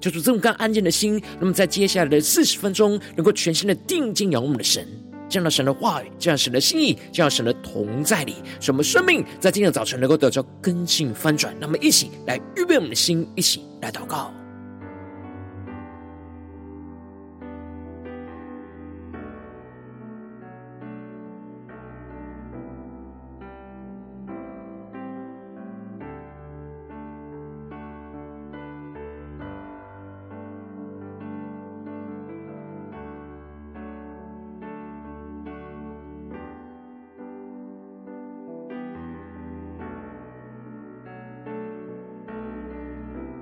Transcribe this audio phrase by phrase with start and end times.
[0.00, 4.86] 就主这种更安静的心，那么在接下来的四十分钟，能够全心的定睛仰望我们的神，
[5.28, 11.54] 这样的神的话语，这样神的心意，这样神的同在里，使我们生命在今天的早晨能够得到根性翻转。
[11.60, 14.32] 那么一起来预备我们的心，一起来祷告。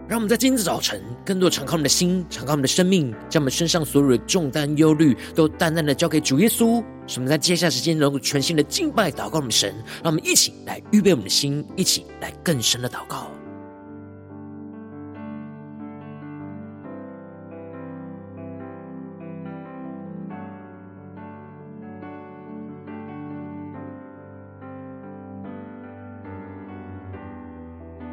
[0.09, 6.83] 让我们在今天早晨，更多敞开我们的心，敞开我们的生命，将我们身上所有的重担、忧虑，都淡淡的交给主耶稣。
[7.07, 9.75] 使我们在接下来时间，能够全新的敬拜、祷告我们神。
[10.03, 13.31] 让我们一起来预备我们的心，一起来更深的祷告。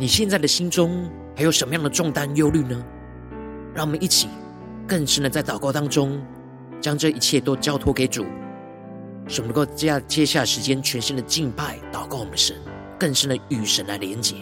[0.06, 2.80] 你现在的心中，还有什么样的重担、忧虑呢？
[3.74, 4.28] 让我们一起
[4.88, 6.24] 更深的在祷告当中，
[6.80, 8.24] 将这一切都交托给主，
[9.28, 12.56] 使能够接接下时间全新的敬拜、祷告我们的神，
[13.00, 14.36] 更深的与神来连接。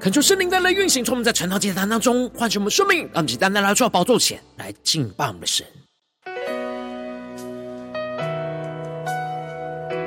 [0.00, 5.66] 恳求圣灵在来运行，从我们在晨祷祭坛当中唤醒我们生命，让我们单单来到宝座前来敬拜我们的神。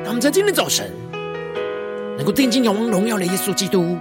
[0.01, 0.89] 让我们在今天早晨
[2.15, 3.97] 能够定睛仰望荣耀的耶稣基督，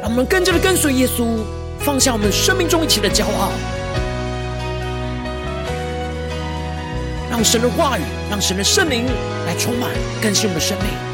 [0.00, 1.40] 让我们更加的跟随耶稣，
[1.80, 3.50] 放下我们生命中一切的骄傲，
[7.28, 9.04] 让神的话语，让神的圣灵
[9.46, 9.90] 来充满
[10.22, 11.13] 更新我们的生命。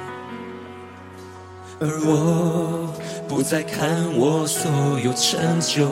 [1.83, 2.93] 而我
[3.27, 4.69] 不再看我所
[5.03, 5.83] 有成就，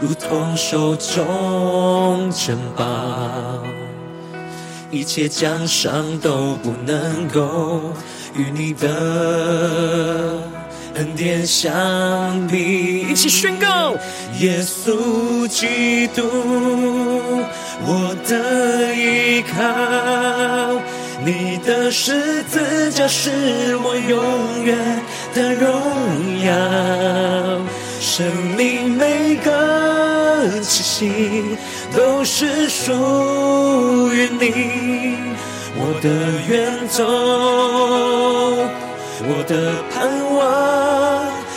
[0.00, 2.84] 如同手中珍宝。
[4.90, 7.92] 一切奖赏都不能够
[8.34, 8.88] 与你的
[10.94, 13.02] 恩典相比。
[13.02, 13.92] 一起宣告：
[14.40, 16.22] 耶稣基督，
[17.84, 20.80] 我的依靠，
[21.24, 25.02] 你的十字架是我永远
[25.34, 25.68] 的荣
[26.44, 26.52] 耀，
[28.00, 28.24] 生
[28.56, 31.58] 命每个气息。
[31.96, 32.92] 都是属
[34.12, 35.16] 于你，
[35.74, 36.08] 我的
[36.48, 37.02] 远走，
[39.24, 39.96] 我的盼
[40.36, 40.38] 望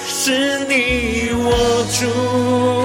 [0.08, 1.52] 是你我
[2.00, 2.81] 主。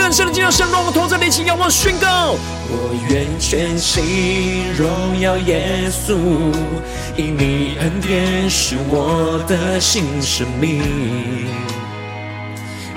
[0.00, 2.34] 更深的进入神，让我们同在一起仰望宣告。
[2.70, 6.14] 我愿全心荣耀耶稣，
[7.16, 10.80] 因你恩典是我的新生命。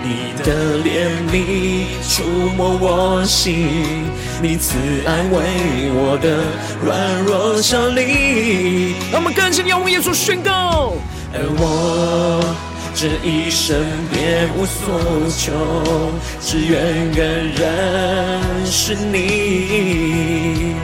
[0.01, 2.23] 你的怜悯触
[2.55, 4.05] 摸我心，
[4.41, 6.39] 你慈爱为我的
[6.81, 8.95] 软弱效力。
[9.11, 10.93] 让我们更深仰望耶稣宣告，
[11.33, 12.55] 而我
[12.95, 13.75] 这一生
[14.11, 14.99] 别无所
[15.37, 15.51] 求，
[16.39, 20.75] 只愿更认识你，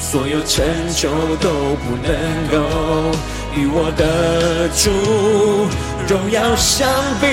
[0.00, 0.64] 所有成
[0.94, 2.12] 就都不能
[2.48, 2.54] 够
[3.56, 4.90] 与我的主。
[6.06, 6.86] 荣耀相
[7.18, 7.26] 比，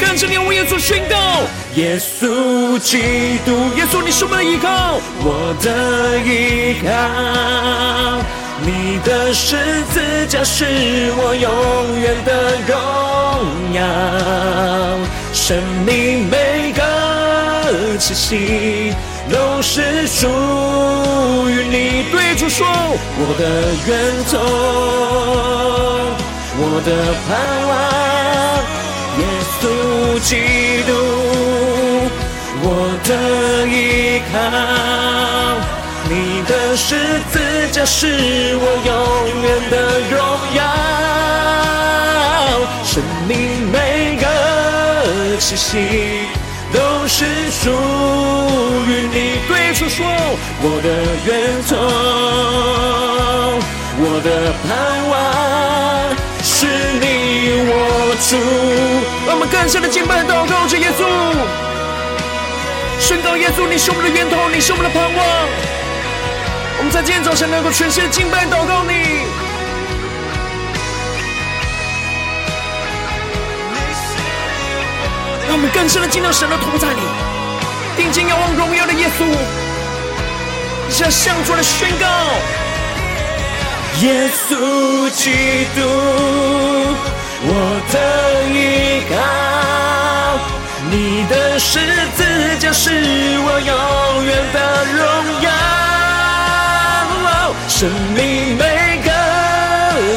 [0.00, 1.42] 跟着你用耶稣宣告：
[1.76, 6.88] 耶稣基督，耶稣你是我的依靠，我的依靠，
[8.62, 9.56] 你的十
[9.92, 10.64] 字架是
[11.16, 12.74] 我永远的荣
[13.74, 13.82] 耀，
[15.32, 16.82] 生命每个
[17.98, 18.94] 气息，
[19.30, 20.28] 都是属
[21.50, 22.04] 于你。
[22.12, 22.64] 对主说，
[23.18, 23.42] 我的
[23.86, 23.92] 源
[24.30, 24.38] 头，
[26.56, 26.88] 我的
[27.26, 27.28] 盼
[27.68, 27.72] 望，
[29.18, 29.22] 耶
[29.58, 29.62] 稣
[30.20, 30.30] 基
[30.86, 30.90] 督，
[32.62, 32.66] 我
[33.02, 33.10] 的
[33.66, 34.34] 依靠。
[36.14, 36.94] 你的十
[37.32, 37.34] 字
[37.72, 38.06] 架是
[38.60, 38.92] 我永
[39.42, 39.74] 远的
[40.14, 40.16] 荣
[40.54, 40.62] 耀，
[42.84, 43.32] 生命
[43.72, 43.76] 每
[44.22, 44.24] 个
[45.40, 45.72] 气息
[46.72, 46.78] 都
[47.08, 47.62] 是属
[48.86, 49.42] 于你。
[49.48, 50.06] 对主说，
[50.62, 50.88] 我的
[51.26, 51.28] 源
[51.66, 51.74] 头，
[53.98, 54.70] 我的盼
[55.10, 55.12] 望
[56.44, 56.54] 是
[57.00, 57.04] 你
[57.66, 57.70] 我
[58.30, 58.38] 主。
[59.26, 61.02] 让我们更深的敬拜祷告着耶稣，
[63.00, 65.73] 宣告耶稣，你是我们的源头，你是我们的盼望。
[66.94, 68.92] 在今天早晨能够全心敬拜祷告你，
[75.48, 77.00] 让我们更深的进到神的同在里，
[77.96, 79.26] 定睛仰望荣耀的耶稣，
[80.88, 82.06] 向向主的宣告：
[84.00, 85.82] 耶稣基督，
[87.42, 87.96] 我的
[88.54, 89.18] 依靠，
[90.92, 91.80] 你的十
[92.14, 92.88] 字架是
[93.40, 95.83] 我永远的荣耀。
[97.84, 98.64] 生命每
[99.04, 99.10] 个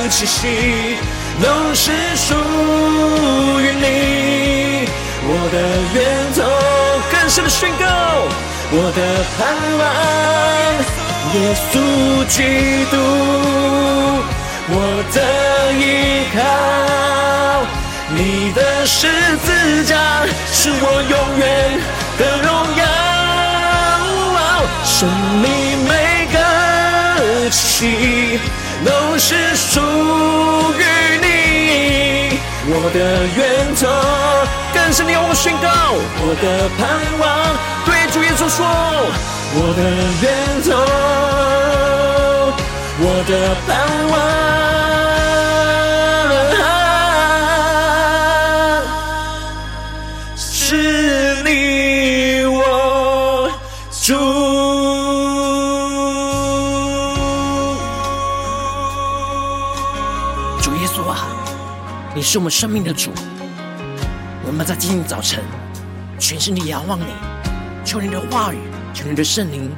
[0.09, 0.95] 气息
[1.43, 2.33] 都是属
[3.59, 4.87] 于你，
[5.27, 5.57] 我的
[5.93, 5.97] 源
[6.33, 6.39] 头，
[7.11, 7.83] 更深的宣告，
[8.71, 8.99] 我的
[9.37, 9.37] 盼
[9.79, 9.83] 望，
[11.33, 11.35] 耶
[11.67, 11.69] 稣
[12.29, 12.37] 基
[12.89, 12.95] 督，
[14.69, 14.73] 我
[15.11, 15.17] 的
[15.73, 15.83] 依
[16.37, 16.39] 靠，
[18.15, 18.17] 你
[18.53, 19.09] 的十
[19.43, 19.91] 字架
[20.53, 21.45] 是我永远
[22.17, 22.85] 的荣耀，
[24.85, 25.09] 生
[25.41, 25.45] 命
[25.85, 26.06] 每。
[29.29, 29.81] 是属
[30.79, 30.83] 于
[31.21, 32.39] 你，
[32.69, 32.97] 我的
[33.35, 33.83] 源头，
[34.73, 35.67] 更是你要我宣告，
[36.23, 36.87] 我的盼
[37.19, 37.27] 望，
[37.83, 38.63] 对主耶稣说，
[39.53, 39.81] 我的
[40.23, 40.25] 源
[40.63, 40.71] 头，
[43.01, 43.31] 我的
[43.67, 43.75] 盼
[44.07, 44.15] 望，
[62.29, 63.09] 是我们生命的主，
[64.45, 65.41] 我们在今天早晨
[66.19, 67.05] 全心的仰望你，
[67.85, 68.57] 求你的话语，
[68.93, 69.71] 求你的圣灵，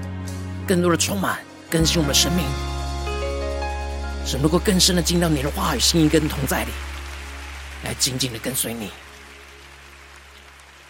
[0.67, 1.37] 更多的充满
[1.69, 2.43] 更新我们的生命，
[4.25, 6.71] 使能够更深的进到你的话语心意跟同在里，
[7.83, 8.89] 来紧紧的跟随你。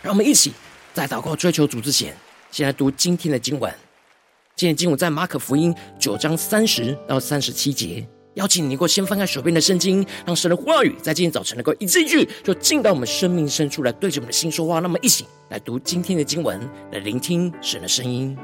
[0.02, 0.54] 让我们一起
[0.94, 2.16] 在祷告追求主之前，
[2.52, 3.70] 先来读今天的经文。
[4.56, 8.08] 今天的经文在马可福音九章三十到三十七节。
[8.36, 14.80] 邀请你能够先翻开手边的圣经，让神的话语在今天早晨能够一字一句，就进到我们生命深处来，对着我们的心说话。
[14.80, 16.60] 那么，一起来读今天的经文，
[16.92, 18.38] 来聆听神的声音。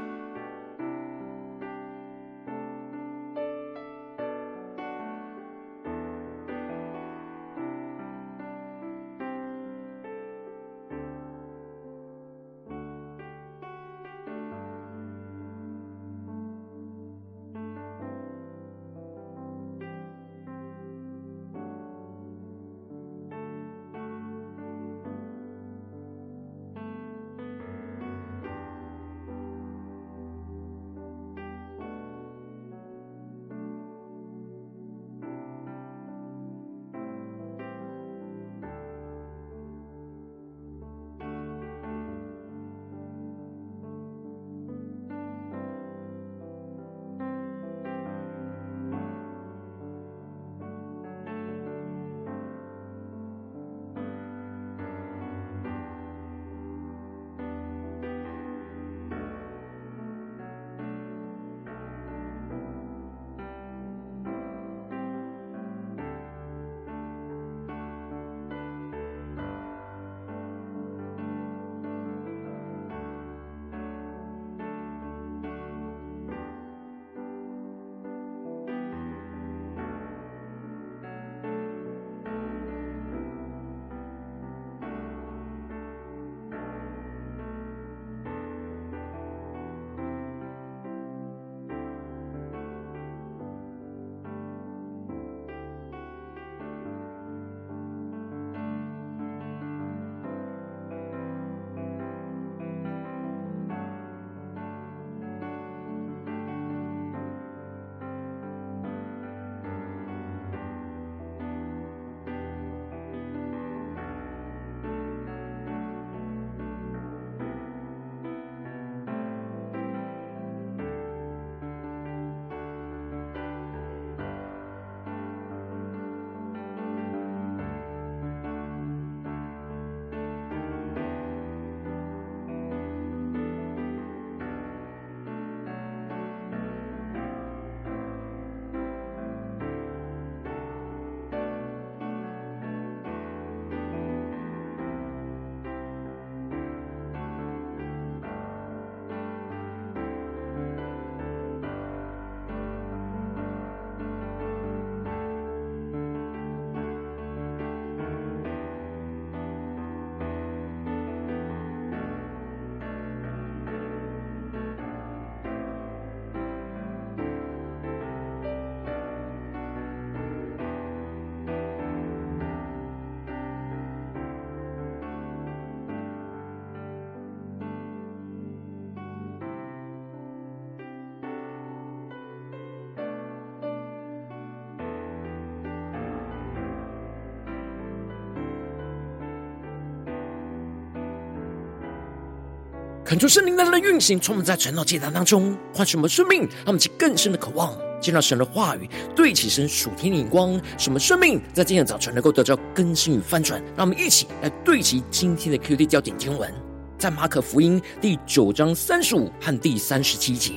[193.06, 203.62] 恳求圣灵的运行，充满在晨祷祭坛当中，唤醒我们生命，让我们去更深的渴望，见到神的话语，对齐神属天的眼光，使我们生命在今天早晨能够得到更新与翻转。
[203.76, 206.52] 让我们一起来对齐今天的 QD 焦点经文，
[206.98, 210.52] 在马可福音第九章三十五和第三十七节，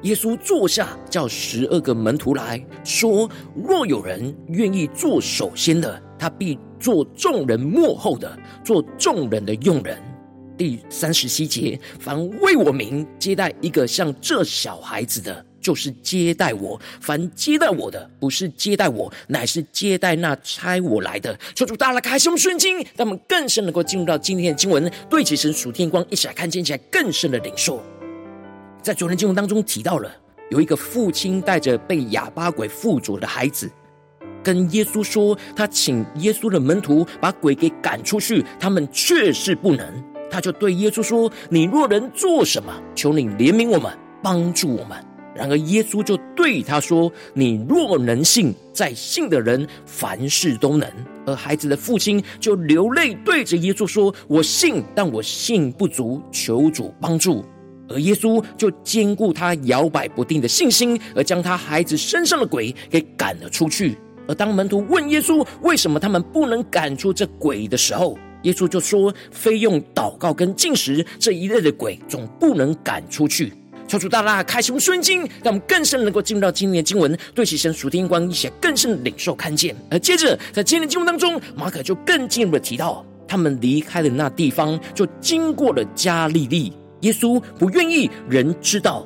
[0.00, 8.34] 耶稣坐下，叫十二个门徒来说：若有人愿意做首先的，他必做众人末后的，
[8.64, 9.98] 做众人的用人。
[10.62, 21.36] 第三十七节，凡为我名接待一个像这小孩子的，就是接待我；凡接待我的，不是接待我，乃是接待那差我来的。
[21.52, 27.82] 求主大家开胸顺经，让我们更深能够进入到今天的经文，对齐神属天光，一起来看见起来更深的领受。
[28.80, 30.08] 在昨天经文当中提到了，
[30.48, 33.68] 有一个父亲带着被哑巴鬼附着的孩子，
[34.44, 40.11] 跟耶稣说，他请耶稣的门徒把鬼给赶出去，他们却是不能。
[40.32, 44.96] 他就对耶稣说：“你若能做什么，求你怜悯我们，帮助我们。”
[45.36, 50.90] 然而耶稣就对他说：“你若能信，在信的人凡事都能。”
[51.26, 57.44] 而孩子的父亲就流泪对着耶稣说：“我信，但我信不足，求主帮助。”
[57.90, 63.98] 而耶稣就兼顾他摇摆不定的信心，而将他孩子身上的鬼给赶了出去。
[64.28, 73.52] 而当门徒问耶稣为什么他们不能赶出这鬼的时候，耶稣就说：“非用祷告跟进食这一类的鬼，总不能赶出去。”
[73.88, 79.76] 求主大大开启我们顺经，让我们更深能够进入到今天的经文，对齐神属天光一些更深的领受看见。
[79.90, 86.72] 而接着在今天的经文当中，马可就更进一步的提到，他们离开了那地方，就经过了加利利。
[87.00, 89.04] 耶稣不愿意人知道，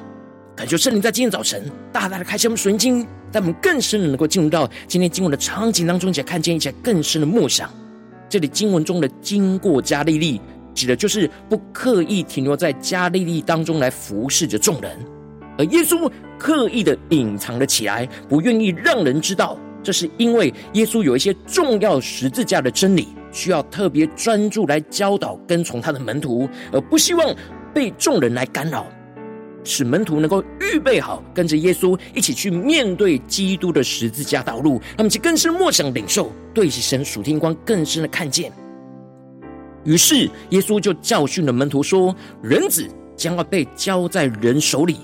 [0.55, 2.99] 感觉圣灵在今天早晨大大的开启我们顺经，
[3.33, 7.69] 让我们更深的能够进入到今天经文的场景当中，一起看见一些更深的默想。
[8.28, 10.40] 这里经文中的“经过加利利”，
[10.75, 14.99] 指的就是不刻意停留在加利利当中来服侍着众人，
[15.59, 19.59] 而耶稣刻意的隐藏了起来，不愿意让人知道。
[19.83, 27.35] 这是因为耶稣有一些重要十字架的真理，需要特别专注来教导跟从他的门徒，而不希望
[27.73, 28.85] 被众人来干扰。
[29.66, 38.52] 使门徒能够预备好，跟着耶稣一起去面对基督的十字架道路，他们就更深默想领受，对起神属天光更深的看见。
[39.85, 44.96] 于是耶稣就教训了门徒说：“人子将要被交在人手里，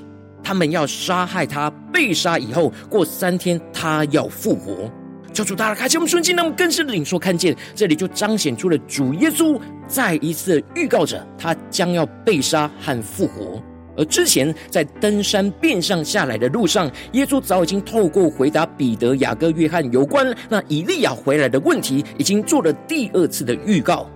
[0.43, 4.91] 他们要杀害他，被杀以后过三天，他要复活。”
[5.33, 13.63] 求主大家开启我们顺境，那么更深的领受看见，这里就彰显出了主耶稣再一次预告着他将要被杀和复活。
[13.97, 24.09] 而之前在登山变相下来的路上，耶稣早已经透过回答彼得、雅各、约翰有关那以利亚回来的问题，已经做了第二次的预告。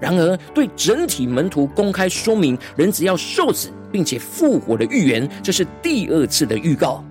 [0.00, 7.04] 然而，对整体门徒公开说明人只要受死并且复活的预言，这是第二次的预告。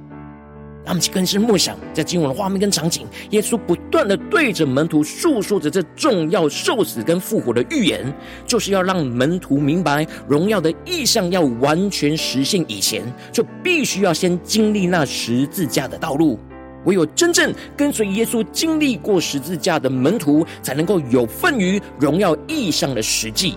[0.86, 8.12] 他们更是默想，在今晚的画面跟场景，耶稣不断的对着门徒诉说着这重要受死跟复活的预言，
[8.48, 16.40] 就是要让门徒明白，荣耀的意象要完全实现以前，就必须要先经历那十字架的道路。
[16.86, 23.56] 唯有真正跟随耶稣经历过十字架的门徒，才能够有份于荣耀意象的实际。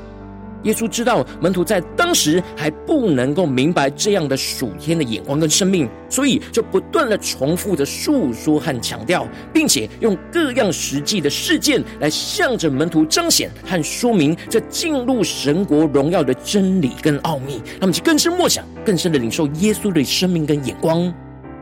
[0.65, 17.61] 耶稣知道门徒在当时还不能够明白这样的属天的眼光跟生命，所以就不断的重复的诉说和强调，并且用各样实际的事件来向着门徒彰显和说明这进入神国荣耀的真理跟奥秘。
[17.81, 21.13] 他们就更深默想，更深的领受耶稣的生命跟眼光。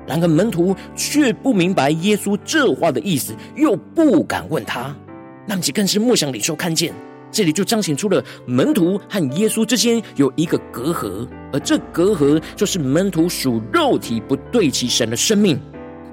[0.06, 4.94] 然而门徒却不明白耶稣这话的意思，又不敢问他。
[5.46, 6.92] 那么就更是默想领受看见。
[7.30, 15.58] 这里就彰显出了门徒和耶稣之间有一个隔阂，而这隔阂就是门徒属肉体不对齐神的生命。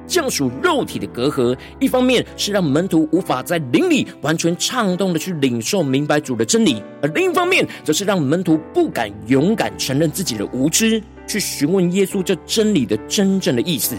[0.09, 13.97] 这样属肉体的隔阂，一方面是让门徒无法在灵里完全畅动的去领受明白主的真理，而另一方面则是让门徒不敢勇敢承认自己的无知，去询问耶稣这真理的真正的意思。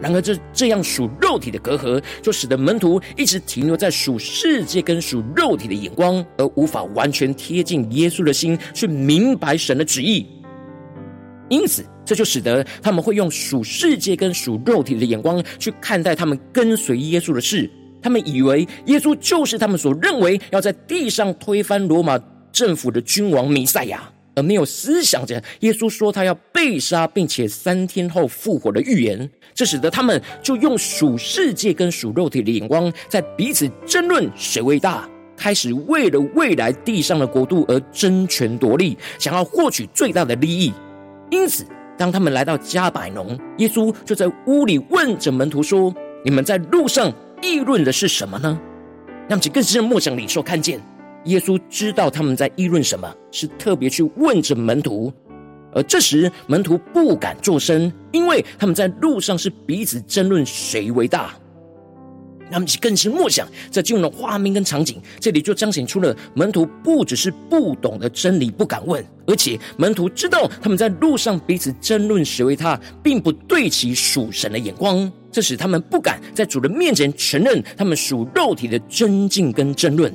[0.00, 10.26] 然而，这这样属肉体的隔阂，就使得门徒一直停留在属世界跟属肉体的眼光，而无法完全贴近耶稣的心，去明白神的旨意。
[11.50, 17.70] 因此，这就使得他们会用属世界跟属肉体的眼光去看待他们跟随耶稣的事。
[18.00, 22.18] 他们以为耶稣就是他们所认为要在地上推翻罗马
[22.50, 24.10] 政府的君王弥赛亚。
[24.42, 40.72] 没有思想着耶稣说他要被杀，并且三天后复活的预言，这使得他们就用属世界跟属肉体的眼光，在彼此争论谁为大，开始为了未来地上的国度而争权夺利，想要获取最大的利益。
[41.30, 41.64] 因此，
[41.96, 45.94] 当他们来到迦百农，耶稣就在屋里问着门徒说
[46.24, 48.58] ：“你们在路上议论的是什么呢？”
[49.28, 50.80] 让其更深的默想领受看见，
[51.24, 55.12] 耶稣知道他们在议论什么，是特别去问着门徒。
[55.72, 61.32] 而这时，门徒不敢作声，因为他们在路上是彼此争论谁为大。
[62.50, 80.12] 他们更是默想，在进入的画面跟场景，这里就彰显出了门徒不只是不懂得真理不敢问，而且门徒知道他们在路上彼此争论谁为大，并不对其属神的眼光，这使他们不敢在主人面前承认他们属肉体的争竞跟争论。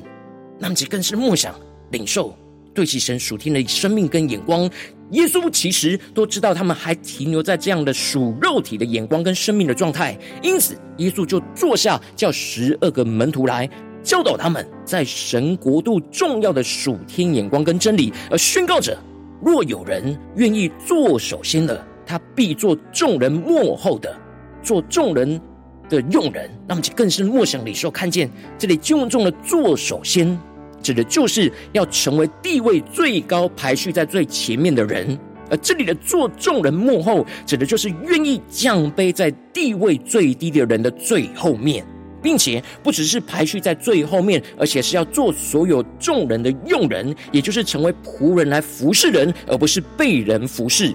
[0.60, 1.54] 他们更是默想
[1.90, 2.36] 领受。
[2.74, 4.68] 对其神属天的生命跟眼光，
[5.12, 13.66] 耶稣其实都知道他们还停留在这样的属肉体的眼光跟生命的状态，因此耶稣就坐下，叫十二个门徒来
[14.02, 18.94] 教导他们在神国度重要的属天眼光跟真理，而宣告着：
[19.42, 24.14] 若有人愿意做首先的，他必做众人末后的，
[24.62, 25.40] 做众人
[25.88, 26.50] 的用人。
[26.66, 30.38] 那么就更是默想里说，看见这里经文中的做首先。
[30.82, 35.18] 指的就是要成为地位最高、排序在最前面的人，
[35.50, 41.84] 而这里的做众人幕后，指的就是愿意降卑在地位最低的人的最后面，
[42.22, 50.92] 并且不只是排序在最后面，而且是要做所有众人的用人，也就是成为仆人来服侍人，而不是被人服侍。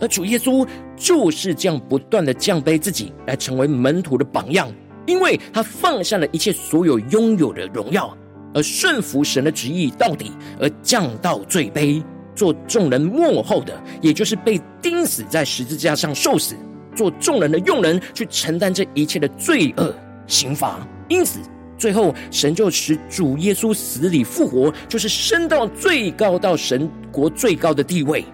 [0.00, 4.70] 而主耶稣就是这样不断的降卑自己，来成为门徒的榜样，
[5.06, 8.16] 因为他放下了一切所有拥有的荣耀。
[8.54, 12.02] 而顺服神的旨意到底，而降到最卑，
[12.34, 16.54] 做众人幕后的，也就是被钉死在十字架上受死，
[16.94, 19.94] 做众人的用人，去承担这一切的罪恶
[20.26, 20.78] 刑罚。
[21.08, 21.38] 因此，
[21.76, 28.24] 最后神就使主耶稣死里复活，就是升到最高，到神国最高的地位。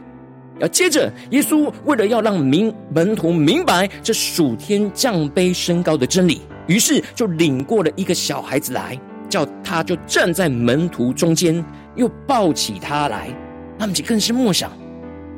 [0.60, 8.98] 而接着，耶稣为了要让明门徒明白这属天降卑升高的真理，于是就领过了一个小孩子来。
[9.28, 11.64] 叫他就站在门徒中间，
[11.96, 13.34] 又抱起他来。
[13.78, 14.70] 他们就更是默想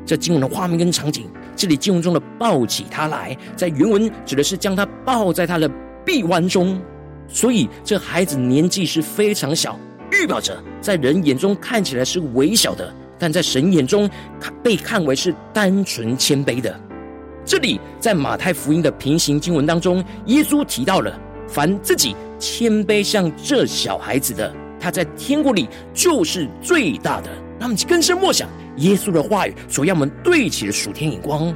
[0.05, 1.29] 这经文的画面跟场景。
[1.55, 5.71] 这里经文中的抱起他来，在原文指的是将他抱在他的
[6.03, 6.77] 臂弯中。
[7.25, 9.79] 所以这孩子年纪是非常小，
[10.11, 14.09] 预表着在人眼中看起来是微小的，但在神眼中
[14.63, 16.79] 被看为是单纯谦卑的。
[17.45, 21.19] 这里在马太福音的平行经文当中，耶稣提到了。
[21.47, 27.29] 凡自己谦卑像这小孩子的，他在天国里就是最大的。
[27.59, 31.53] 那么，更深默想耶稣的话语所要我们对齐的属天眼光。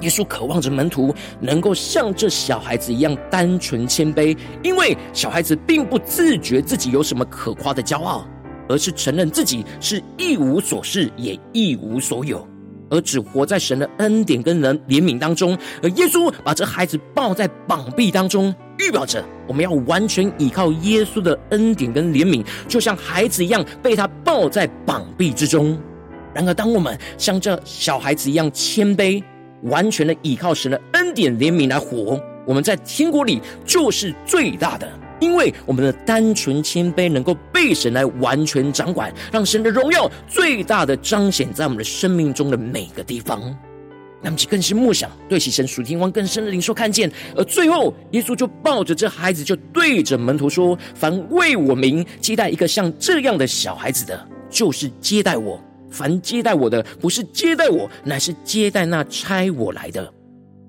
[0.00, 8.26] 耶稣渴望着门徒能够像这小孩子一样单纯谦卑，因为小孩子并不自觉自己有什么可夸的骄傲，
[8.70, 12.46] 而是承认自己是一无所事，也一无所有。
[12.88, 25.78] 而只活在神的恩典跟人怜悯当中，而耶稣把这孩子抱在膀臂当中，预表着我们要完全依靠耶稣的恩典跟怜悯，就像孩子一样被他抱在膀臂之中。
[26.34, 29.22] 然而，当我们像这小孩子一样谦卑，
[29.62, 34.88] 完全的依靠神的恩典怜悯来活，我们在天国里就是最大的。
[35.20, 43.56] 因为我们的单纯谦卑能够被神来完全掌管，让神的荣耀最大的彰显在我们的生命中的每个地方。
[44.22, 47.10] 那么，就更是默想，对齐神属天王更深的灵受看见。
[47.34, 55.58] 而最后，耶稣就抱着这孩子，就对着门徒说：“凡为我名接待一个像这样的小孩子的，就是接待我；
[55.90, 60.12] 凡接待我的，不是接待我，乃是接待那差我来的。”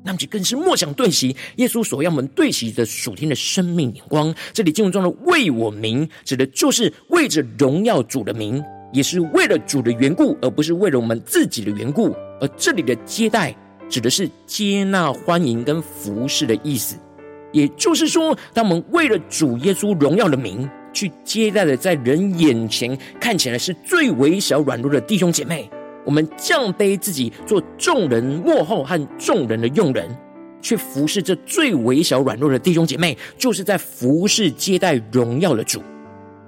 [0.03, 4.33] 那么就更是莫想对齐耶稣所要我们对齐的属天的生命眼光。
[4.51, 12.15] 这里经文中的“为我名”指的就是为着荣耀主的名，也是为了主的缘故，而不是为了我们自己的缘故。
[12.39, 13.55] 而这里的接待
[13.87, 16.97] 指的是接纳、欢迎跟服侍的意思。
[17.51, 25.69] 也就是说，当我们为了主耶稣荣耀的名去接待的，在人眼前看起来是最微小、软弱的弟兄姐妹。
[26.05, 30.09] 我们降卑自己，做众人幕后和众人的用人，
[30.61, 35.81] 去服侍这最微小软弱的弟兄姐妹，就是在服侍接待荣耀的主。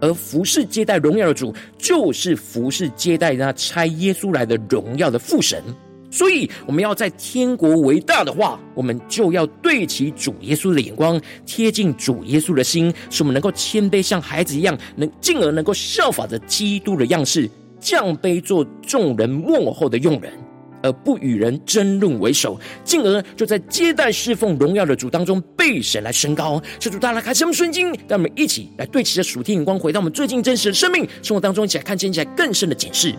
[0.01, 5.63] 而服侍接待荣耀的主，就是服侍接待那差耶稣来的荣耀的父神。
[6.11, 17.49] 所以，我们要在天国为大的话，我们就要对齐主耶稣的眼光，贴近主耶稣的心，使我们能够谦卑，像孩子一样，能进而能够效法着基督的样式。
[17.83, 20.31] 降卑做众人幕后的用人，
[20.81, 26.61] 而不与人争论为首，进而就在接待侍奉荣耀的主当中被神来升高。
[26.79, 33.13] 求主大家开什么圣经，让我们一起来对齐着属天眼光，回到我们最近真实的生命生活当中，一起来看见，一起来更深的解释。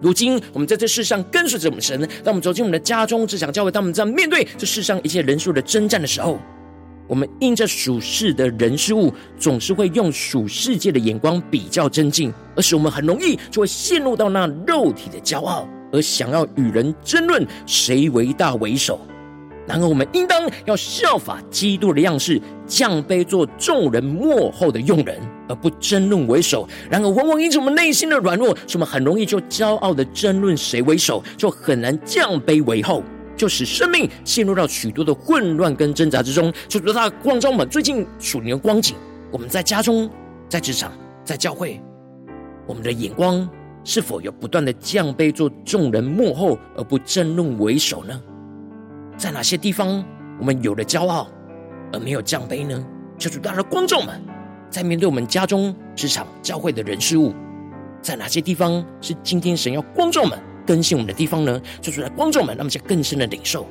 [0.00, 6.38] 如今我们在这世上跟随着我们神，当我们走进我们的家中、职场、教会，当我们在面对这世上一切人数的征战的时候，
[7.08, 15.68] 我们因着属世的人事物，总是会用属世界的眼光比较尊敬，而使我们很容易就会陷入到那肉体的骄傲。
[15.92, 19.00] 而想要与人争论谁为大为首，
[19.66, 25.16] 然而我们应当要效法基督的样式，降卑做众人幕后的用人，
[25.48, 26.68] 而不争论为首。
[26.90, 33.02] 然而往往因着我们内心的软弱，使我们很容易就骄傲的争论谁为首，就很难降卑为后，
[33.36, 36.52] 就使生命陷入到许多的混乱跟挣扎之中。
[36.68, 38.96] 就如他光照们最近属灵的光景，
[39.30, 40.10] 我们在家中、
[40.48, 40.92] 在职场、
[41.24, 41.80] 在教会，
[42.66, 43.48] 我们的眼光。
[43.88, 48.20] 是否有不断的降卑做众人幕后而不争论为首呢？
[49.16, 50.04] 在哪些地方
[50.40, 51.28] 我们有了骄傲
[51.92, 52.84] 而没有降卑呢？
[53.16, 54.20] 求主大的光众们，
[54.68, 57.32] 在面对我们家中、职场、教会的人事物，
[58.02, 60.36] 在哪些地方是今天神要光众们
[60.66, 61.60] 更新我们的地方呢？
[61.80, 63.66] 就是来观众们，那么就更深的领受。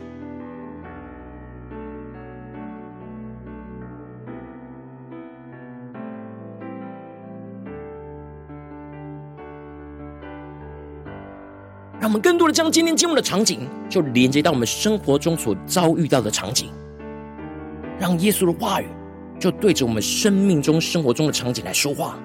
[11.97, 16.69] 让我们更多的将今天经文的场景，就连接到我们生活中所遭遇到的场景，
[17.99, 18.85] 让耶稣的话语
[19.39, 22.19] 就对着我们生命中、生活中的场景来说话。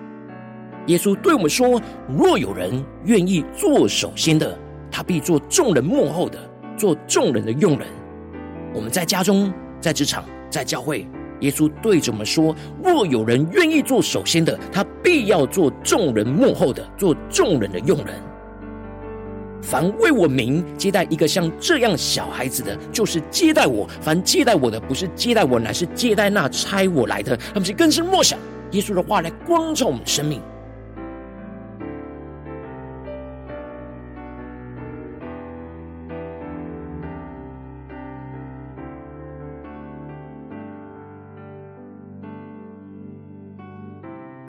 [0.90, 1.80] 耶稣对我们说
[2.18, 4.58] ：“若有人愿意做首先的，
[4.90, 6.36] 他必做众人幕后的，
[6.76, 7.86] 做众人的用人。”
[8.74, 11.06] 我们在家中、在职场、在教会，
[11.42, 18.20] 耶稣对着我们说：“若有人愿意做首先的，他必要做众人幕后的，做众人的用人。”
[19.62, 27.36] 凡为我名接待一个像这样小孩子的，就是接待我；凡接待我的，不是接待我，乃是接待那差我来的。
[27.36, 28.36] 他们是更深默想
[28.72, 30.40] 耶稣的话来光照我们生命。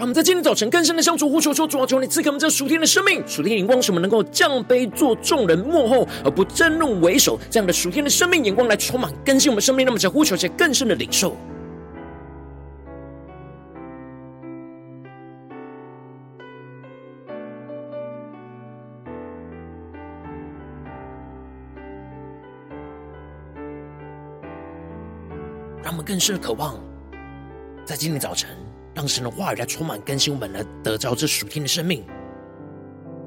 [0.02, 7.40] 让我们在今天早晨更深的相处，呼求说：主啊，求你赐给我们这属天的生命、属天的眼光，使我们能够降卑做众人幕后，而不争论为首。
[7.52, 9.86] 这样的属天的生命眼光来充满更新我们生命。
[9.86, 11.38] 那么，在呼求，且更深的领受。
[25.84, 26.76] 让我们更深的渴望，
[27.86, 28.50] 在今天早晨。
[28.94, 32.04] 让神的话语来充满更新我们，来得着这属天的生命。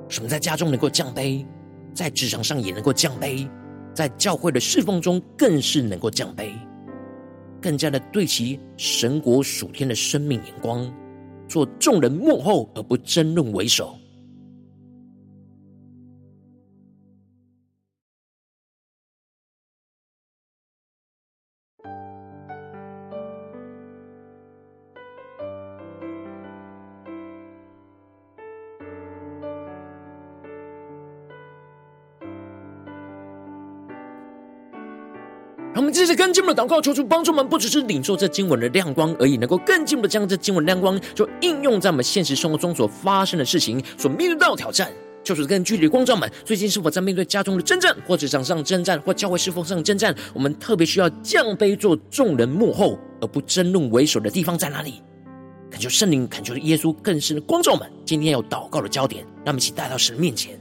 [0.08, 1.44] 神在家中能够降卑，
[1.94, 3.48] 在职场上也能够降卑，
[3.94, 6.50] 在教会的侍奉中更是能够降卑，
[7.62, 10.92] 更加的对其神国属天的生命眼光，
[11.48, 13.96] 做众人幕后而不争论为首。
[35.94, 44.90] 继续跟进我们的祷告，求主帮助我们，不只是领受这经文的亮光而已，能够更进一步的将这经文亮光就应用在我们现实生活中所发生的事情，所面对到的挑战。
[45.22, 50.12] 求主更具体的光照们，最近是否在面对家中的征战，或者职场上征战，或教会侍奉上征战？
[50.34, 55.00] 我们特别需要降卑做众人幕后，而不争论为首的地方在哪里？
[55.70, 57.88] 恳求圣灵，恳求耶稣更深的光照们。
[58.04, 60.58] 今天要祷告的焦点，让我们一起带到神面前。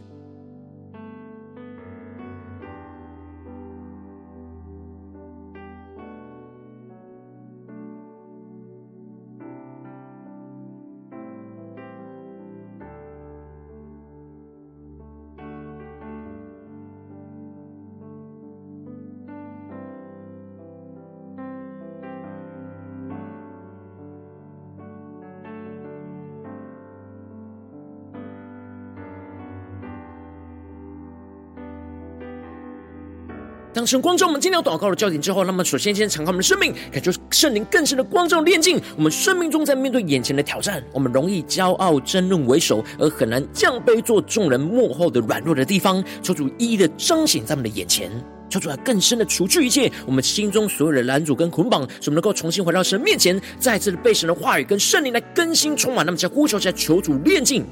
[33.83, 48.09] 当神光照我们今天要祷告的焦点之后，那么首先先敞开我们的生命，感受圣灵更深的光照炼净我们生命中，在面对眼前的挑战，我们容易骄傲争论为首，而很难降卑做众人幕后的软弱的地方，求主一一的彰显在我们的眼前，
[48.49, 56.05] 求主来更深的除去一切我们心中所有的拦阻跟捆绑，使我们能够重新回到神面前，再次的被神的话语跟圣灵来更新充满。
[56.05, 57.65] 那么在呼求下求主炼净。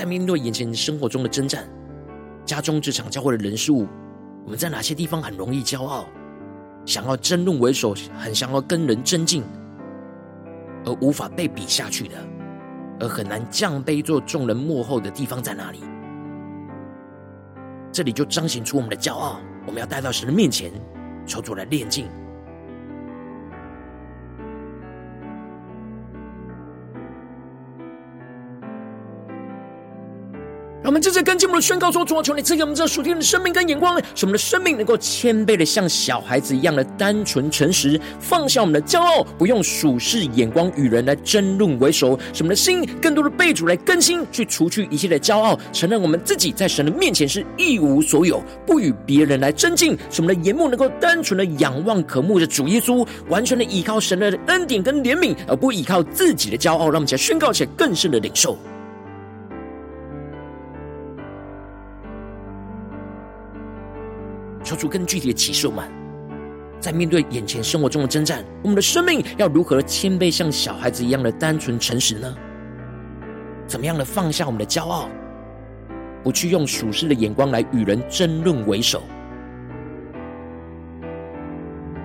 [0.00, 1.68] 在面对眼前生活中的征战，
[2.46, 3.86] 家中、职场、教会的人事物，
[4.46, 6.06] 我们在哪些地方很容易骄傲，
[6.86, 9.44] 想要争论为首，很想要跟人争竞，
[10.86, 12.14] 而无法被比下去的，
[12.98, 15.80] 而很难降卑做众人幕后的地方在哪里？
[17.92, 20.72] 这里就彰显出我们的骄傲，我们要带到神的面前，
[21.26, 22.06] 求主来炼净。
[30.90, 56.86] 我们这次跟进我们的宣告说：主啊，求你赐给我们这属天的生命跟眼光，使我们的生命能够谦卑的像小孩子一样的单纯诚实，放下我们的骄傲，不用属世眼光与人来争论为首，使我们的心更多的被主来更新，去除去一切的骄傲，承认我们自己在神的面前是一无所有，不与别人来争竞，使我们的眼目能够单纯的仰望渴慕着主耶稣，完全的依靠神的恩典跟怜悯，而不依靠自己的骄傲。
[56.86, 58.58] 让我们来宣告起来更深的领受。
[64.70, 65.84] 求出更具体的启示我们，
[66.78, 72.32] 在面对眼前生活中的征战，我们的生命要如何谦卑，像小孩子一样的单纯诚实呢？
[73.66, 75.08] 怎么样的放下我们的骄傲，
[76.22, 79.02] 不去用属世的眼光来与人争论为首，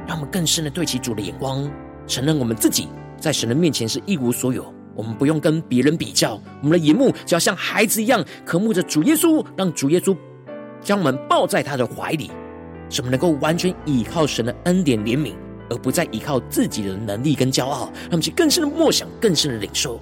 [0.07, 1.69] 让我们更深的对齐主的眼光，
[2.07, 2.87] 承认我们自己
[3.19, 10.17] 在神的面前是一无所有，我们不用跟别人比较，我们的眼目就要像孩子一样渴慕着主耶稣，让主耶稣
[10.81, 12.31] 将我们抱在他的怀里。
[12.89, 15.33] 使我们能够完全依靠神的恩典怜悯，
[15.69, 19.99] 而不再依靠自己的能力跟骄傲，让我们去更深的默想，更深的领受。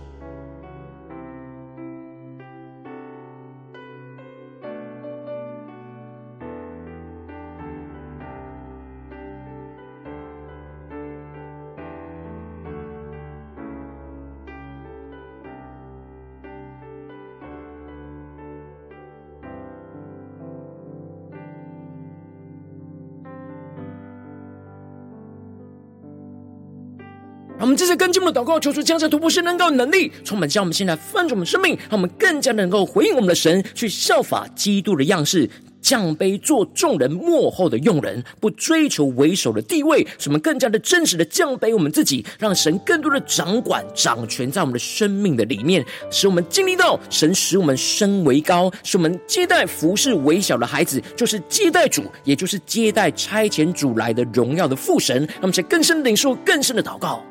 [27.64, 35.50] 我们这次跟进我们的祷告，求主将这突破性能够能力充满，将我们现在翻转我们生命，让我们更加能够回应我们的神，去效法基督的样式，
[35.82, 57.24] 降卑做众人幕后的用人，不追求为首的地位，使我们更加的真实的降卑我们自己，让神更多的掌管掌权在我们的生命的里面，使我们经历到神使我们升为高，使我们接待服侍微小的孩子，就是接待主，也就是接待差遣主来的荣耀的父神，让我们在更深的领受，更深的祷告。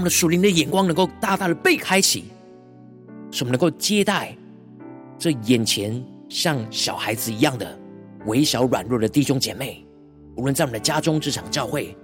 [0.00, 2.24] 我们的属灵的眼光能够大大的被开启，
[3.30, 4.34] 使我们能够接待
[5.18, 7.78] 这眼前像小孩子一样的
[8.24, 9.84] 微小软弱的弟兄姐妹，
[10.36, 11.94] 无论在我们的家中、职场、教会，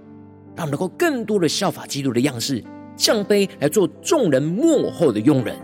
[0.55, 2.63] 让我们能够更多的效法基督的样式，
[2.95, 5.57] 降卑来做众人幕后的佣人，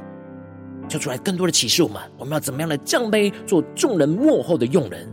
[0.87, 5.07] 叫出来更多的启示我们，我们要怎么样的降卑做众人幕后的佣人。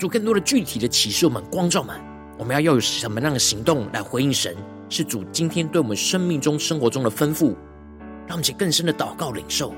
[0.00, 1.94] 主更多的具体的启示，我们光照们，
[2.38, 4.56] 我们要要有什么样的行动来回应神？
[4.88, 7.48] 是主今天对我们生命中、生活中的吩咐，
[8.26, 9.74] 让我们去更深的祷告领受。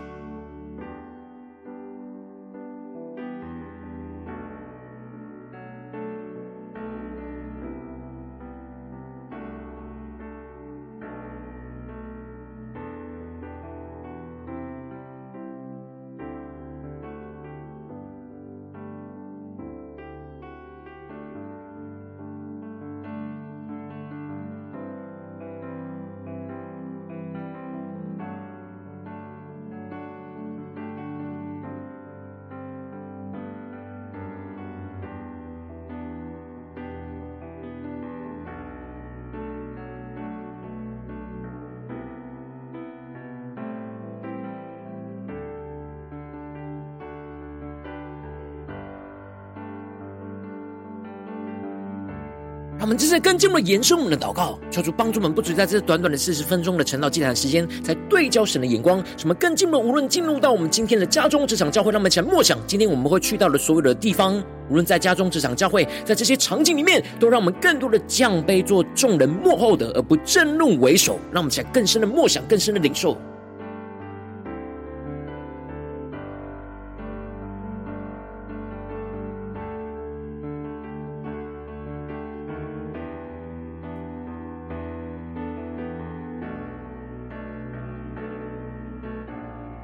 [53.13, 59.05] 在更进一步延伸我们的祷告，求主帮助我们，不只在这短短的四十分钟的晨祷祭坛时间，才对焦神的眼光。
[59.19, 59.79] 什么更进一步？
[59.79, 71.19] 无论进入到我们今天的家中、职场、教会，让我们起来默想，今天我们会去到的所有的地方，无论在家中、职场、教会，在这些场景里面，都让我们更多的降卑，做众人幕后的，而不争论为首。
[71.31, 73.15] 让我们起来更深的默想，更深的领受。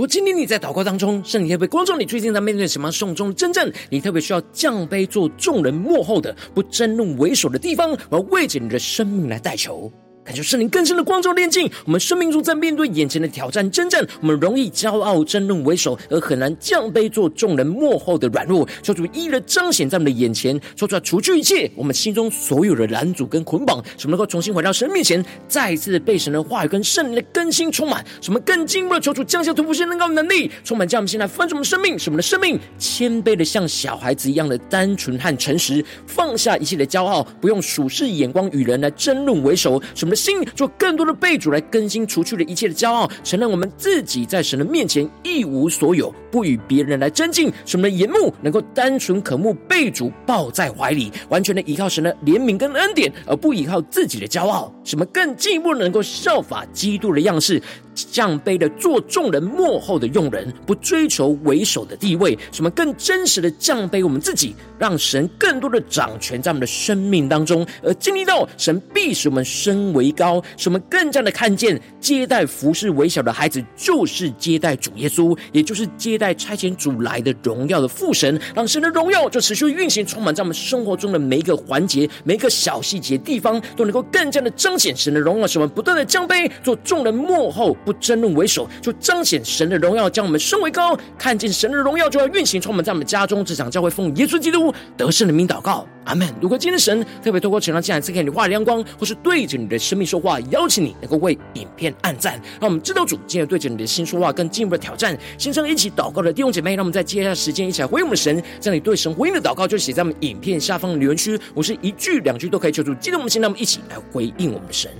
[0.00, 9.92] 如果今天你在祷告当中，圣灵特别光照你，最近在面对什么生活中真正你特别需要降杯做众人幕后的，不争论为首的地方，而为着你的生命来代求。
[10.30, 18.64] 感受圣灵更深的光照炼净，我们生命中在面对眼前的挑战征战，我们容易骄傲争论为首，而很难降卑做众人幕后的软弱。
[18.80, 28.06] 求主一一的彰显在我们的眼前，说出来除去一切我们心中所有的拦阻跟捆绑，使我们能够重新回到神面前，再一次被神的话语跟圣灵的更新充满。
[28.20, 39.82] 使我们更进一步的求主降下突破性能高能力，充满将我们现在翻转我们生命，使我们的生命谦卑的像小孩子一样的单纯和诚实，放下一切的骄傲，不用属世眼光与人来争论为首。
[39.92, 47.50] 使我们的心做更多的被主来更新，除去了一切的骄傲，承认我们自己在神的面前一无所有，不与别人来争竞。
[47.64, 54.72] 使我们的眼目能够单纯可慕，被主抱在怀里，完全的依靠神的怜悯跟恩典，而不依靠自己的骄傲。
[54.84, 57.62] 什么更进一步能够效法基督的样式。
[57.94, 87.76] 降卑的做众人幕后的用人，不追求为首的地位，什么更真实的降卑我们自己，让神更多的掌权在我们的生命当中，而经历到神必使我们升为高，使我们更加的看见接待服侍微小的孩子，就是接待主耶稣，也就是接待差遣主来的荣耀的父神，让神的荣耀就持续运行，充满在我们生活中的每一个环节、每一个小细节地方，都能够更加的彰显神的荣耀，使我们不断的降卑，做众人幕后。
[87.84, 90.98] 不争论为首，就彰显神的荣耀，将我们升为高。
[91.18, 96.28] 看见神的荣耀，就要运行，充满在我们家中，这场教会奉耶稣基督得胜的名祷告，阿门。
[96.40, 105.16] 如果今天神特别透过成长进来赐给你话语亮光，或是对着你的生命说话，邀请你能够为影片按赞，让我们知道主今天对着你的心说话，更进一步的挑战。
[105.38, 108.42] 线上一起祷告的弟兄姐妹，让我们在接下来时间一起来回应我们的神。
[108.60, 111.38] 这样你对神回应的祷告，就写在我们影片下方的留言区。
[111.54, 114.90] 我是一句两句都可以求助，激动我们心，让我们一起来回应我们的神。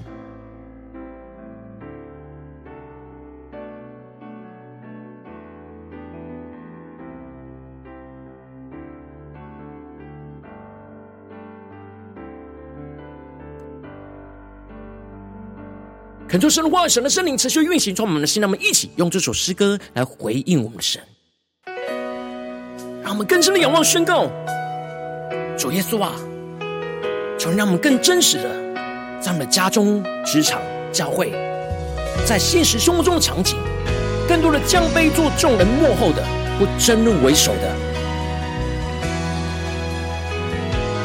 [16.31, 21.03] 恳求神的话，神的圣灵持续运行，从我们的心，让我们一起用这首诗歌来回应我们的神，
[23.03, 24.31] 让我们更深的仰望宣告：
[25.59, 26.13] 主耶稣啊，
[27.37, 28.49] 求让我们更真实的，
[29.21, 30.63] 在我们的家中、职场、
[30.93, 31.33] 教会，
[32.25, 33.59] 在现实生活中的场景，
[34.29, 36.25] 更多的降卑做众人幕后的，
[36.61, 37.75] 不争论为首的，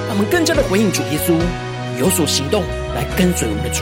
[0.07, 1.33] 让我们更加的回应主耶稣，
[1.99, 2.61] 有所行动
[2.93, 3.81] 来跟随我们的主。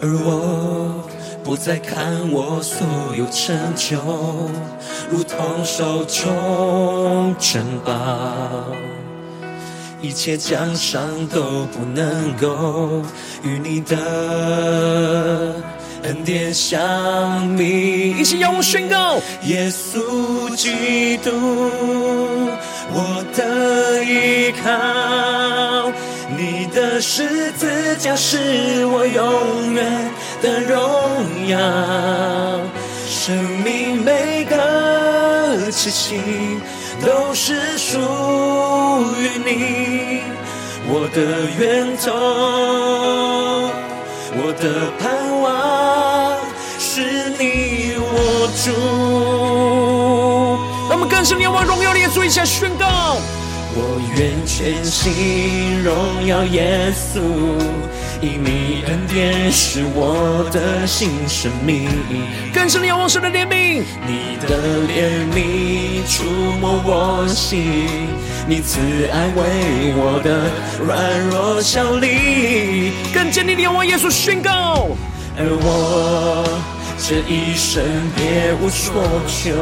[0.00, 1.04] 而我
[1.42, 2.86] 不再看我所
[3.16, 3.96] 有成就，
[5.10, 7.92] 如同手中珍宝，
[10.00, 13.02] 一切奖赏都不能够
[13.42, 13.96] 与你的
[16.04, 18.12] 恩典相比。
[18.16, 21.30] 一起让我宣告：耶稣基督，
[22.92, 25.90] 我的依靠。
[26.36, 30.10] 你的十字架是我永远
[30.42, 31.58] 的荣耀，
[33.08, 36.20] 生命每个气息
[37.04, 37.98] 都是属
[39.18, 40.20] 于你，
[40.86, 41.18] 我的
[41.58, 42.12] 源头，
[44.36, 46.36] 我的盼望
[46.78, 48.66] 是你我主。
[50.90, 53.16] 让我们更深仰望荣耀的耶稣，一起来宣告。
[53.80, 57.20] 我愿全心荣耀耶稣，
[58.20, 61.88] 因你恩典是我的新生命。
[62.52, 64.58] 更深的仰望神的怜悯，你的
[64.88, 66.24] 怜悯触
[66.60, 68.08] 摸我心，
[68.48, 68.80] 你慈
[69.12, 70.50] 爱为我的
[70.84, 72.90] 软弱效力。
[73.14, 74.88] 更坚定的仰望耶稣宣告，
[75.36, 76.77] 而我。
[77.00, 77.82] 这一生
[78.16, 78.92] 别无所
[79.26, 79.54] 求，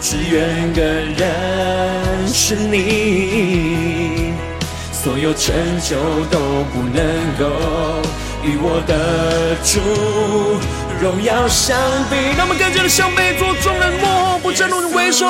[0.00, 0.82] 只愿更
[1.14, 4.32] 认识你。
[4.90, 5.96] 所有成就
[6.30, 7.04] 都不能
[7.38, 7.44] 够
[8.42, 9.78] 与我的主
[11.00, 11.78] 荣耀相
[12.10, 12.16] 比。
[12.36, 15.26] 让我们更加的降卑，做众人幕后不争荣为首，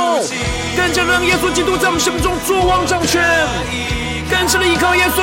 [0.76, 3.22] 更加让耶稣基督在我们生命中做王掌权。
[4.96, 5.18] 耶稣，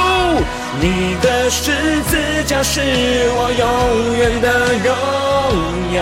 [0.79, 1.71] 你的十
[2.03, 2.79] 字架是
[3.35, 3.63] 我永
[4.17, 4.47] 远的
[4.83, 4.87] 荣
[5.93, 5.97] 耀，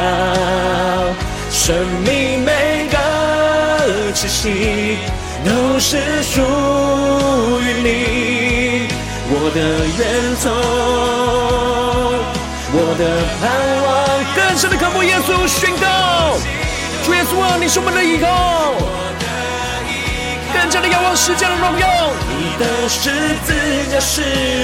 [1.49, 4.97] 生命每个气息
[5.43, 6.41] 都是属
[7.61, 8.87] 于你，
[9.29, 9.57] 我的
[9.97, 9.99] 源
[10.43, 10.49] 头，
[12.73, 13.01] 我的
[13.41, 13.43] 盼
[13.83, 13.89] 望。
[14.35, 16.37] 更深的渴慕耶稣宣告，
[17.03, 18.73] 主耶稣啊，你是我们的依靠。
[20.61, 21.87] 更加的仰望世界的荣耀，
[22.29, 23.09] 你的十
[23.43, 23.51] 字
[23.91, 24.21] 架是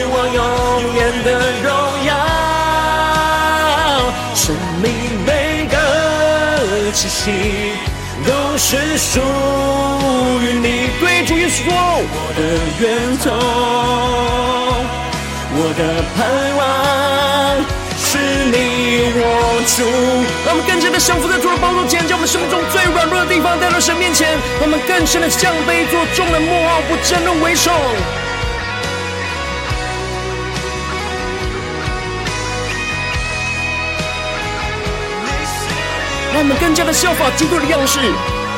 [0.10, 1.30] 我永远的
[1.64, 1.70] 荣
[2.06, 2.14] 耀，
[4.36, 4.86] 生命
[5.26, 5.76] 每个
[6.94, 7.32] 气息
[8.28, 8.30] 都
[8.60, 9.20] 是属
[10.40, 10.92] 于你。
[11.00, 11.74] 对主耶稣说，
[12.14, 12.42] 我的
[12.80, 13.26] 源头，
[15.56, 15.82] 我的
[16.16, 16.18] 盼
[16.58, 16.62] 望。
[18.18, 19.86] 是你我主，
[20.46, 27.72] 让我们更加的降服在主的宝座前，将我们生命中最软弱的地方带到神面前，让我们更深的降卑，做众人幕后不争的为首。
[36.34, 38.00] 让我们更加的效法基督的样式，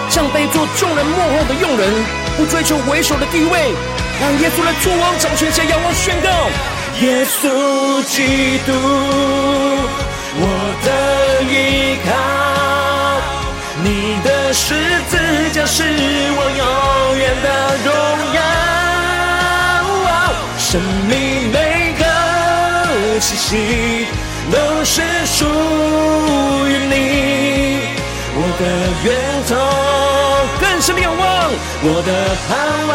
[0.09, 1.91] 降卑做众人幕后的用人，
[2.37, 3.75] 不追求为首的地位，
[4.21, 6.78] 让耶稣来作王掌权下，仰望宣告。
[6.97, 8.73] 耶稣基督，
[10.35, 10.43] 我
[10.83, 10.87] 的
[11.45, 12.09] 依靠，
[13.81, 13.87] 你
[14.21, 14.75] 的十
[15.07, 15.15] 字
[15.53, 16.63] 架是我永
[17.17, 17.47] 远的
[17.85, 17.87] 荣
[18.35, 18.37] 耀，
[20.57, 20.69] 生
[21.07, 21.11] 命
[21.53, 21.55] 每
[21.97, 22.03] 个
[23.21, 23.47] 气息
[24.51, 25.45] 都是属
[26.67, 26.93] 于你，
[28.35, 28.37] 我。
[28.59, 28.61] 的
[29.05, 29.07] 源
[29.47, 29.51] 头，
[30.59, 31.21] 更深的仰望，
[31.81, 31.85] 我。
[32.05, 32.09] 的
[32.49, 32.51] 盼
[32.89, 32.91] 望。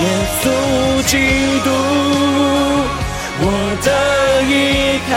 [0.00, 0.06] 耶
[0.40, 0.44] 稣
[1.06, 1.12] 基
[1.64, 1.68] 督，
[3.40, 3.44] 我
[3.82, 3.88] 的
[4.44, 5.12] 依靠，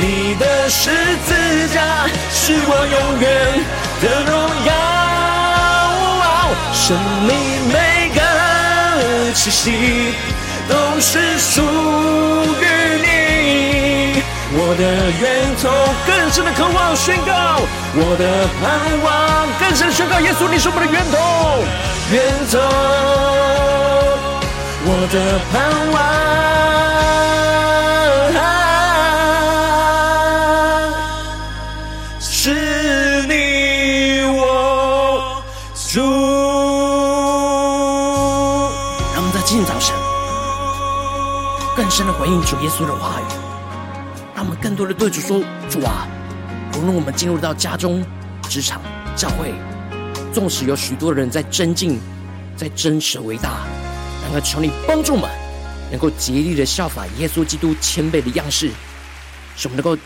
[0.00, 0.02] 你
[0.36, 0.90] 的十
[1.26, 1.28] 字
[1.74, 1.76] 架
[2.30, 3.24] 是我永远
[4.00, 4.32] 的荣
[4.64, 4.70] 耀，
[6.72, 6.96] 生
[7.26, 7.30] 命
[7.68, 8.18] 每个
[9.34, 10.14] 气息
[10.66, 11.60] 都是属
[12.62, 12.64] 于
[13.02, 13.06] 你。
[14.54, 14.82] 我的
[15.20, 15.22] 源
[15.60, 15.68] 头，
[16.06, 17.30] 更深的渴望宣告；
[17.94, 18.62] 我的盼
[19.04, 20.18] 望，更深宣告。
[20.20, 21.18] 耶稣，你是我们的源头，
[22.12, 22.58] 远走，
[24.84, 25.16] 我的
[25.50, 25.96] 盼望，
[32.20, 33.32] 是你
[34.38, 35.42] 我
[35.90, 36.02] 主。
[39.14, 39.96] 让我们在今天早晨，
[41.74, 43.24] 更深的回应主耶稣的话语。
[44.34, 45.40] 让我们更多的对主说
[45.70, 46.06] ：“主啊，
[46.76, 48.04] 无论我们进入到家中、
[48.50, 48.82] 职场、
[49.16, 49.54] 教会，
[50.32, 52.00] 纵使有许多人在尊敬、
[52.56, 53.66] 在真实伟大，
[54.22, 55.30] 然而求你帮助们，
[55.90, 58.70] 能够竭力的效法耶稣基督谦卑的样式，
[59.56, 60.00] 使我们能够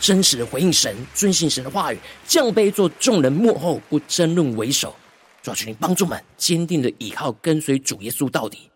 [0.00, 4.94] 真实的回应神，遵行神的话语，降卑做众人幕后，不争论为首。
[5.42, 8.71] 主要求你帮助们，坚定的倚靠跟随主耶稣到底。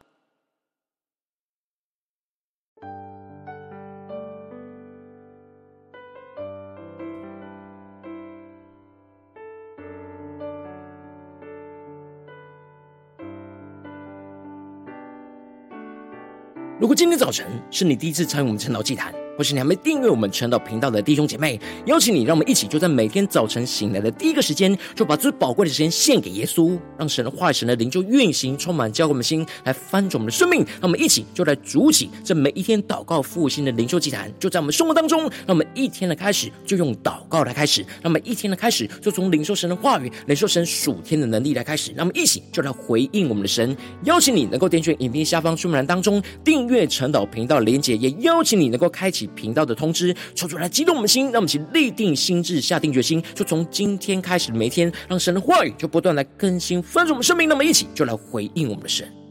[16.87, 30.61] 如果今天早晨是你第一次参与我们晨祷祭坛，或是你还没订阅我们晨祷频道的弟兄姐妹，邀请你，让我们一起就在每天早晨醒来的第一个时间，就把最宝贵的时间献给耶稣，让神的话语、神的灵就运行，充满，教会我们的心，来翻转我们的生命。
[30.61, 35.21] 让我们一起就来筑起这每一天祷告复兴的灵修祭坛，就在我们生活当中。
[35.47, 41.93] 让我们一天的开始就用祷告来开始，让我们一天的开始就从领受神的话语、领受神属天的能力来开始。
[41.93, 43.77] 让我们一起就来回应我们的神。
[44.05, 57.49] 邀请你能够点选影片下方说明栏当中订阅晨祷频道连结，也邀请你能够开启频道的通知，求主来激动我们的心，让我们一起立定心智，下定决心，就从今天开始的每一天，让神的话语就不断来更新翻转我们生命。
[57.49, 59.26] 那么一起就来回应我们的神。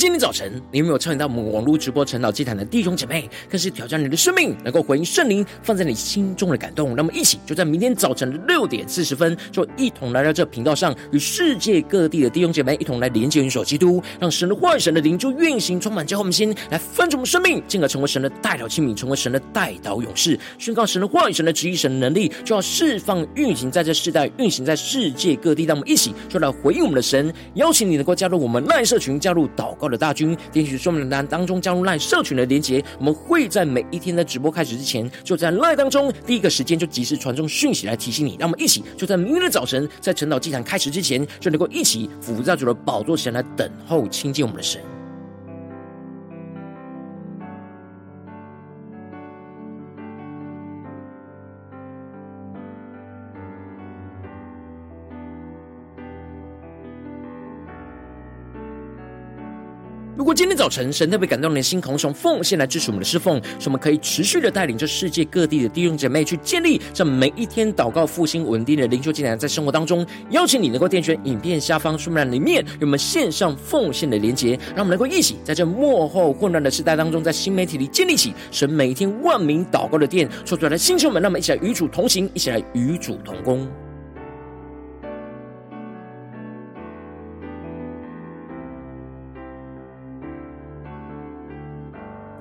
[0.00, 6.96] 今天早晨你有没有参与到我们网络直播晨祷祭坛的弟兄姐妹，更是挑战你的生命，能够回应圣灵放在你心中的感动。
[6.96, 25.64] 那么一起就在明天早晨六点四十分，就一同来到这频道上，与世界各地的弟兄姐妹一同来连接、元首基督，让神的话语、神的灵就运行、充满教会我们心，来翻转我们生命，进而成为神的代祷器皿，成为神的代祷勇士，宣告神的话语、神的旨意、神的能力，就要释放、运行在这世代，运行在世界各地。
[25.64, 29.46] 让我们一起就来回应我们的神，邀请你能够加入我们赖社群，加入。
[29.56, 38.36] 祷告的大军，点击说明栏当中加入赖社群的连结，我们会在每一天的直播开始之前，就在赖当中第一个时间就及时传送讯息来提醒你。
[38.38, 44.80] 让我们一起就在明天的早晨，在晨岛祭坛开始之前，就能够一起俯在主的宝座前来等候亲近我们的神。
[60.30, 83.68] 果今天早晨神特别感动你的心，同时奉献来支持我们的侍奉，使我们可以持续的带领这世界各地的弟兄姐妹去建立这每一天祷告复兴稳定的灵修祭坛，在生活当中，邀请你能够点选影片下方说明栏里面有我们线上奉献的连结，让我们能够一起在这幕后混乱的时代当中，在新媒体里建立起神每一天万名祷告的殿，说出来的星球们，让我们一起来与主同行，一起来与主同工。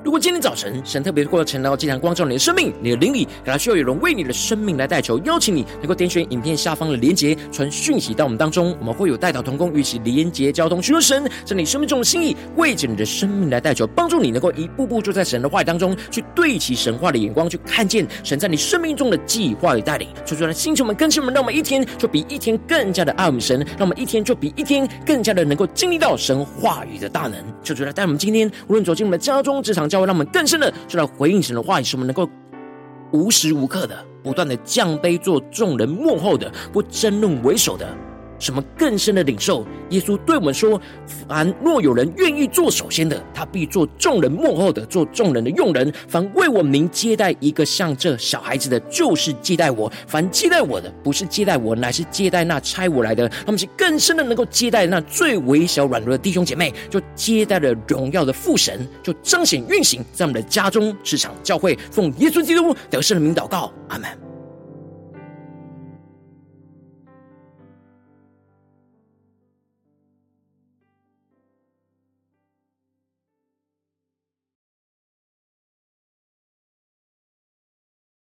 [0.10, 20.08] 如果今天早晨神特别的过了晨祷祭坛光照你的生命，你的灵里感到需要有人为你的生命来代求，邀请你能够点选影片下方的连结，传讯息到我们当中，我们会有代祷同工与其连结交通，寻求神在你生命中的心意，为着你的生命来代求，帮助你能够一步步就在神的话语当中去对齐神话的眼光，去看见神在你生命中的计划与带领。
[20.26, 27.36] 求主来星球们、更新们，让我们一天就比一天更加的爱我们神，让我们一天就比一天更加的能够经历到神话语的大能。
[27.64, 30.08] 求主来带我们今天无论走进我们的家中、职场、教会。
[30.08, 32.30] 让我们更深的就来回应神的话语，使我们能够
[33.12, 37.88] 无时无刻的不断的降杯，做众人幕后的，不争论为首的。
[38.40, 39.66] 什么更深的领受？
[39.90, 40.80] 耶稣对我们说
[41.28, 45.92] ：“凡若有人愿意做首先的，他必做众人幕后的，做众人的用人。
[46.08, 49.92] 凡为我名接待一个像这小孩子的，就是接待我。
[50.08, 53.28] 凡接待我的，不是接待我，乃是接待那差我来的。
[53.46, 61.78] 他们是更深的能够接待那最微小软弱的弟兄姐妹，就接待了荣耀的父神，就彰显运行在我们的家中、职场、教会。
[61.92, 64.29] 奉耶稣基督得胜的名祷告，阿门。